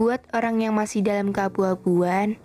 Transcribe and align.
Buat 0.00 0.32
orang 0.32 0.64
yang 0.64 0.80
masih 0.80 1.04
dalam 1.04 1.28
keabu-abuan, 1.28 2.40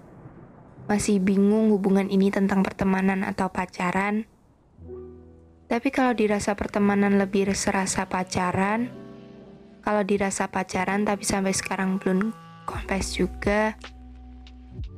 masih 0.91 1.23
bingung 1.23 1.71
hubungan 1.71 2.11
ini 2.11 2.27
tentang 2.27 2.67
pertemanan 2.67 3.23
atau 3.23 3.47
pacaran. 3.47 4.27
Tapi 5.71 5.87
kalau 5.87 6.11
dirasa 6.11 6.59
pertemanan 6.59 7.15
lebih 7.15 7.47
serasa 7.55 8.11
pacaran, 8.11 8.91
kalau 9.87 10.03
dirasa 10.03 10.51
pacaran 10.51 11.07
tapi 11.07 11.23
sampai 11.23 11.55
sekarang 11.55 11.95
belum 11.95 12.35
confess 12.67 13.15
juga, 13.15 13.79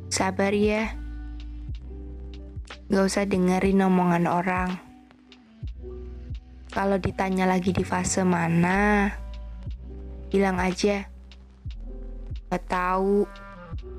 sabar 0.09 0.49
ya. 0.49 0.97
Gak 2.89 3.05
usah 3.05 3.29
dengerin 3.29 3.85
omongan 3.85 4.25
orang. 4.25 4.69
Kalau 6.73 6.97
ditanya 6.97 7.45
lagi 7.45 7.69
di 7.69 7.85
fase 7.85 8.25
mana, 8.25 9.13
bilang 10.33 10.57
aja, 10.57 11.05
gak 12.47 12.63
tahu, 12.71 13.27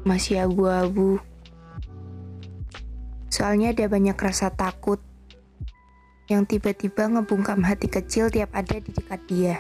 masih 0.09 0.49
abu-abu. 0.49 1.21
Soalnya 3.29 3.77
ada 3.77 3.87
banyak 3.93 4.17
rasa 4.17 4.49
takut 4.49 4.99
yang 6.29 6.45
tiba-tiba 6.45 7.09
ngebungkam 7.09 7.65
hati 7.65 7.89
kecil 7.89 8.29
tiap 8.29 8.53
ada 8.53 8.81
di 8.81 8.91
dekat 8.93 9.21
dia. 9.29 9.57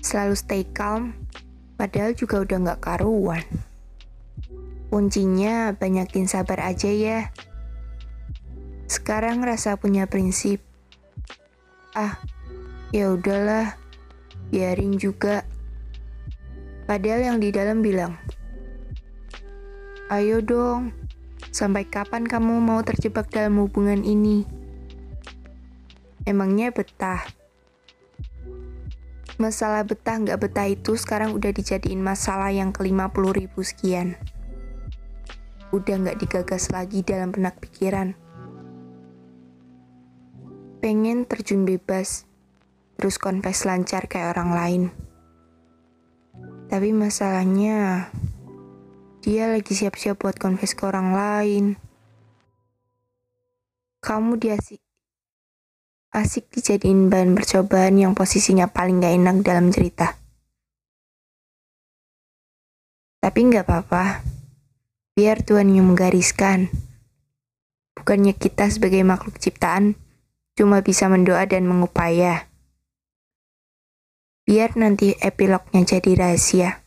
Selalu 0.00 0.34
stay 0.36 0.62
calm, 0.70 1.16
padahal 1.76 2.12
juga 2.12 2.44
udah 2.44 2.56
gak 2.72 2.80
karuan. 2.84 3.44
Kuncinya 4.92 5.76
banyakin 5.76 6.24
sabar 6.30 6.62
aja 6.62 6.88
ya. 6.88 7.28
Sekarang 8.86 9.42
rasa 9.42 9.76
punya 9.76 10.06
prinsip. 10.06 10.62
Ah, 11.92 12.22
ya 12.94 13.12
udahlah, 13.12 13.76
biarin 14.48 14.96
juga. 14.96 15.42
Padahal 16.86 17.20
yang 17.34 17.38
di 17.42 17.50
dalam 17.50 17.82
bilang, 17.82 18.14
Ayo 20.06 20.38
dong, 20.38 20.94
sampai 21.50 21.82
kapan 21.82 22.22
kamu 22.22 22.62
mau 22.62 22.78
terjebak 22.86 23.26
dalam 23.26 23.58
hubungan 23.58 24.06
ini? 24.06 24.46
Emangnya 26.22 26.70
betah? 26.70 27.26
Masalah 29.42 29.82
betah 29.82 30.14
nggak 30.22 30.38
betah 30.38 30.70
itu 30.70 30.94
sekarang 30.94 31.34
udah 31.34 31.50
dijadiin 31.50 31.98
masalah 31.98 32.54
yang 32.54 32.70
ke 32.70 32.86
50 32.86 33.34
ribu 33.34 33.66
sekian. 33.66 34.14
Udah 35.74 35.98
nggak 35.98 36.22
digagas 36.22 36.70
lagi 36.70 37.02
dalam 37.02 37.34
benak 37.34 37.58
pikiran. 37.58 38.14
Pengen 40.78 41.26
terjun 41.26 41.66
bebas, 41.66 42.30
terus 42.94 43.18
confess 43.18 43.66
lancar 43.66 44.06
kayak 44.06 44.38
orang 44.38 44.50
lain. 44.54 44.82
Tapi 46.66 46.90
masalahnya, 46.90 48.10
dia 49.22 49.50
lagi 49.50 49.72
siap-siap 49.72 50.18
buat 50.18 50.36
confess 50.38 50.74
ke 50.74 50.82
orang 50.86 51.14
lain. 51.14 51.64
Kamu 54.02 54.38
diasik 54.38 54.86
asik 56.16 56.48
dijadiin 56.48 57.12
bahan 57.12 57.36
percobaan 57.36 58.00
yang 58.00 58.16
posisinya 58.16 58.72
paling 58.72 59.04
gak 59.04 59.14
enak 59.20 59.36
dalam 59.44 59.68
cerita. 59.68 60.16
Tapi 63.20 63.40
nggak 63.52 63.68
apa-apa, 63.68 64.24
biar 65.12 65.44
Tuhan 65.44 65.76
yang 65.76 65.92
menggariskan. 65.92 66.72
Bukannya 68.00 68.32
kita 68.32 68.70
sebagai 68.72 69.04
makhluk 69.04 69.36
ciptaan 69.36 69.98
cuma 70.56 70.80
bisa 70.80 71.10
mendoa 71.12 71.44
dan 71.44 71.68
mengupaya. 71.68 72.48
Biar 74.46 74.78
nanti 74.78 75.10
epilognya 75.18 75.82
jadi 75.82 76.14
rahasia. 76.14 76.86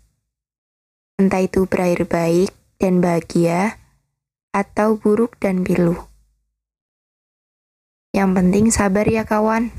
Entah 1.20 1.44
itu 1.44 1.68
berakhir 1.68 2.08
baik 2.08 2.56
dan 2.80 3.04
bahagia, 3.04 3.76
atau 4.56 4.96
buruk 4.96 5.36
dan 5.44 5.68
pilu. 5.68 6.00
Yang 8.16 8.30
penting 8.32 8.66
sabar 8.72 9.06
ya 9.06 9.28
kawan. 9.28 9.76